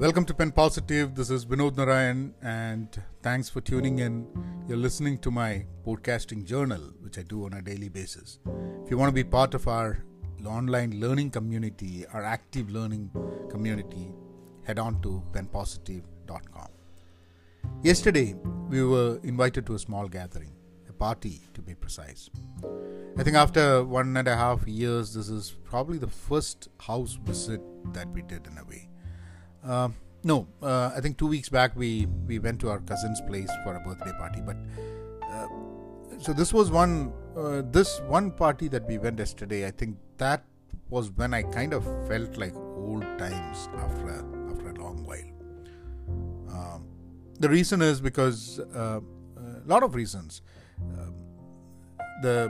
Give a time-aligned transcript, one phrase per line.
[0.00, 1.14] Welcome to Pen Positive.
[1.14, 2.88] This is Vinod Narayan, and
[3.22, 4.26] thanks for tuning in.
[4.66, 8.38] You're listening to my podcasting journal, which I do on a daily basis.
[8.82, 10.02] If you want to be part of our
[10.46, 13.10] online learning community, our active learning
[13.50, 14.10] community,
[14.64, 16.68] head on to penpositive.com.
[17.82, 18.36] Yesterday,
[18.70, 20.54] we were invited to a small gathering,
[20.88, 22.30] a party to be precise.
[23.18, 27.60] I think after one and a half years, this is probably the first house visit
[27.92, 28.89] that we did in a way.
[29.64, 29.88] Uh,
[30.22, 33.74] no, uh, I think two weeks back we we went to our cousin's place for
[33.74, 34.40] a birthday party.
[34.40, 34.56] But
[35.22, 35.48] uh,
[36.18, 39.66] so this was one uh, this one party that we went yesterday.
[39.66, 40.44] I think that
[40.88, 45.30] was when I kind of felt like old times after a, after a long while.
[46.50, 46.86] Um,
[47.38, 49.00] the reason is because uh,
[49.36, 50.42] a lot of reasons.
[50.80, 51.14] Um,
[52.22, 52.48] the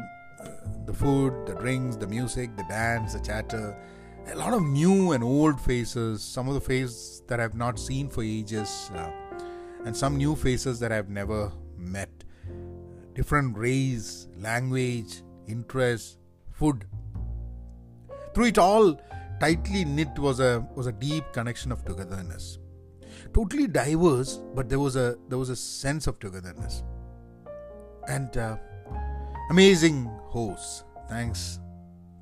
[0.87, 3.77] the food, the drinks, the music, the dance, the chatter,
[4.27, 8.09] a lot of new and old faces, some of the faces that I've not seen
[8.09, 9.11] for ages, uh,
[9.85, 12.11] and some new faces that I've never met.
[13.15, 16.17] Different race, language, interests,
[16.53, 16.87] food.
[18.35, 19.01] Through it all,
[19.41, 22.59] tightly knit was a was a deep connection of togetherness.
[23.35, 26.85] Totally diverse, but there was a there was a sense of togetherness.
[28.09, 28.57] And uh,
[29.51, 30.85] amazing hosts.
[31.09, 31.59] Thanks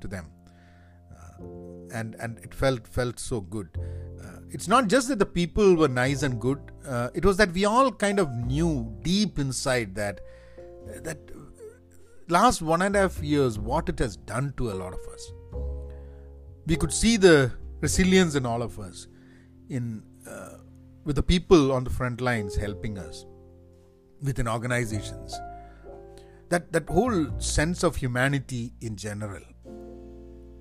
[0.01, 0.31] to them
[1.91, 3.69] and and it felt felt so good.
[4.23, 6.59] Uh, it's not just that the people were nice and good.
[6.85, 10.21] Uh, it was that we all kind of knew deep inside that
[11.03, 11.17] that
[12.27, 15.31] last one and a half years what it has done to a lot of us.
[16.65, 17.51] We could see the
[17.81, 19.07] resilience in all of us,
[19.69, 20.57] in uh,
[21.03, 23.25] with the people on the front lines helping us,
[24.21, 25.39] within organizations.
[26.49, 29.41] That that whole sense of humanity in general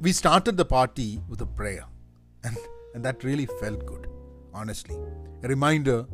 [0.01, 1.85] we started the party with a prayer,
[2.45, 2.57] and,
[2.95, 4.07] and that really felt good,
[4.55, 4.97] honestly.
[5.43, 6.07] A reminder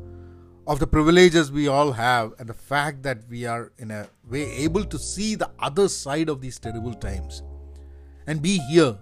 [0.67, 4.51] of the privileges we all have and the fact that we are, in a way,
[4.53, 7.43] able to see the other side of these terrible times
[8.27, 8.97] and be here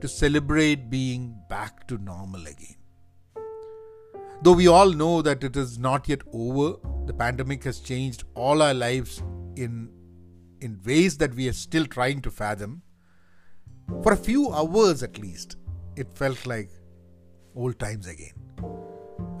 [0.00, 2.74] to celebrate being back to normal again.
[4.42, 8.60] Though we all know that it is not yet over, the pandemic has changed all
[8.60, 9.22] our lives
[9.54, 9.88] in,
[10.60, 12.82] in ways that we are still trying to fathom
[14.02, 15.56] for a few hours at least,
[15.96, 16.70] it felt like
[17.54, 18.32] old times again.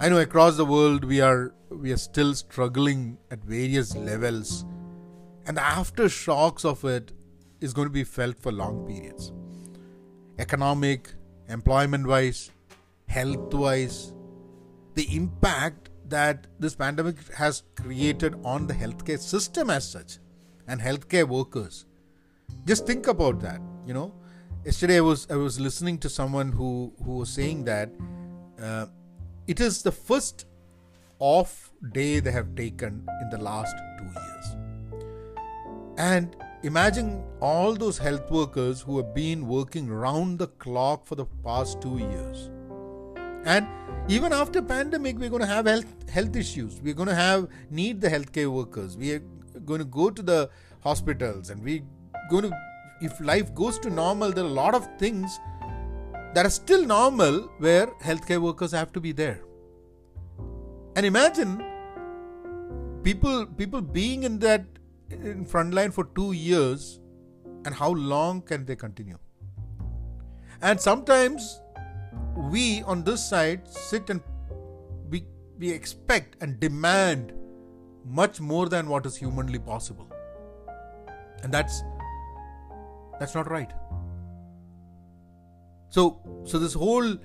[0.00, 4.64] I know across the world we are we are still struggling at various levels,
[5.46, 7.12] and the aftershocks of it
[7.60, 9.32] is going to be felt for long periods.
[10.38, 11.12] Economic,
[11.48, 12.50] employment wise,
[13.08, 14.12] health wise,
[14.94, 20.18] the impact that this pandemic has created on the healthcare system as such
[20.68, 21.86] and healthcare workers.
[22.64, 24.14] Just think about that, you know
[24.66, 27.90] yesterday I was I was listening to someone who who was saying that
[28.60, 28.86] uh,
[29.46, 30.46] it is the first
[31.20, 31.52] off
[31.92, 34.48] day they have taken in the last two years.
[35.98, 41.26] And imagine all those health workers who have been working round the clock for the
[41.48, 42.50] past two years.
[43.44, 43.68] And
[44.08, 46.80] even after pandemic, we're going to have health health issues.
[46.82, 48.96] We're going to have need the healthcare workers.
[48.96, 49.22] We are
[49.64, 50.50] going to go to the
[50.80, 51.84] hospitals, and we're
[52.30, 52.65] going to
[53.00, 55.38] if life goes to normal, there are a lot of things
[56.34, 59.40] that are still normal where healthcare workers have to be there.
[60.94, 61.62] And imagine
[63.02, 64.64] people people being in that
[65.10, 67.00] in front line for two years
[67.64, 69.18] and how long can they continue?
[70.62, 71.60] And sometimes
[72.36, 74.20] we on this side sit and
[75.10, 75.24] we,
[75.58, 77.32] we expect and demand
[78.04, 80.10] much more than what is humanly possible.
[81.42, 81.82] And that's
[83.18, 83.72] that's not right.
[85.88, 87.16] So, so this whole,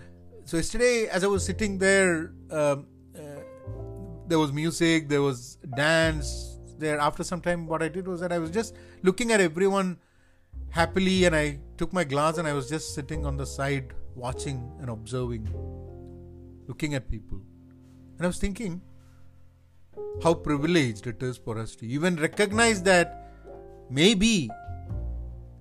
[0.46, 3.42] so yesterday as I was sitting there, um, uh,
[4.28, 6.60] there was music, there was dance.
[6.78, 10.00] There, after some time, what I did was that I was just looking at everyone
[10.70, 14.72] happily, and I took my glass and I was just sitting on the side, watching
[14.80, 15.50] and observing,
[16.68, 17.40] looking at people,
[18.18, 18.82] and I was thinking
[20.24, 23.34] how privileged it is for us to even recognize that
[23.90, 24.50] maybe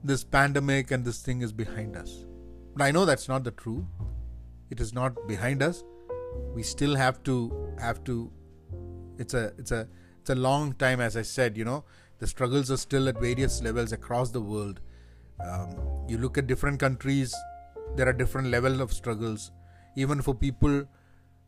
[0.02, 2.24] this pandemic and this thing is behind us.
[2.74, 3.84] But I know that's not the truth.
[4.70, 5.84] It is not behind us.
[6.54, 8.30] We still have to have to.
[9.18, 9.88] It's a it's a
[10.20, 11.56] it's a long time, as I said.
[11.56, 11.84] You know,
[12.18, 14.80] the struggles are still at various levels across the world.
[15.44, 15.74] Um,
[16.08, 17.34] you look at different countries,
[17.96, 19.50] there are different levels of struggles.
[19.96, 20.84] Even for people,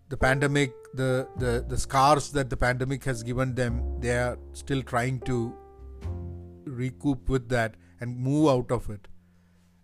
[0.08, 4.82] the pandemic, the the the scars that the pandemic has given them, they are still
[4.82, 5.54] trying to
[6.64, 9.08] recoup with that and move out of it.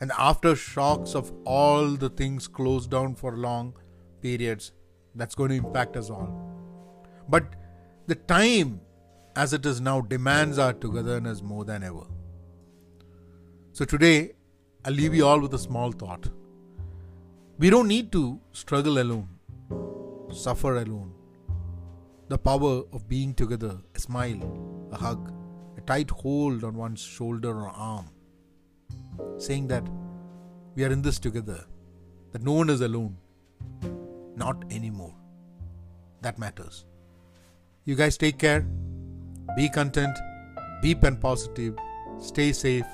[0.01, 3.75] And after shocks of all the things closed down for long
[4.21, 4.73] periods,
[5.15, 6.29] That's going to impact us all.
[7.29, 7.55] But
[8.07, 8.81] the time
[9.37, 12.07] as it is now demands our togetherness more than ever.
[13.73, 14.33] So today,
[14.85, 16.29] I'll leave you all with a small thought.
[17.59, 19.29] We don't need to struggle alone,
[20.33, 21.13] suffer alone.
[22.29, 25.33] The power of being together, a smile, a hug,
[25.89, 28.11] tight hold on one's shoulder or arm,
[29.39, 29.89] saying that
[30.75, 31.65] we are in this together,
[32.33, 33.17] that no one is alone,
[34.37, 35.15] not anymore.
[36.21, 36.85] That matters.
[37.87, 38.61] You guys take care,
[39.57, 40.19] be content,
[40.83, 41.75] be pen positive,
[42.19, 42.87] stay safe,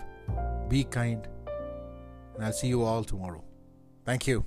[0.68, 1.26] be kind,
[2.36, 3.42] and I'll see you all tomorrow.
[4.04, 4.44] Thank you.